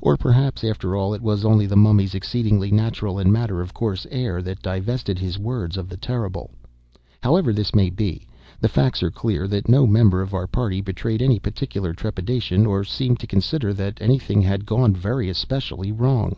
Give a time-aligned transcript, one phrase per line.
[0.00, 4.06] Or, perhaps, after all, it was only the Mummy's exceedingly natural and matter of course
[4.08, 6.52] air that divested his words of the terrible.
[7.20, 8.24] However this may be,
[8.60, 12.66] the facts are clear, and no member of our party betrayed any very particular trepidation,
[12.66, 16.36] or seemed to consider that any thing had gone very especially wrong.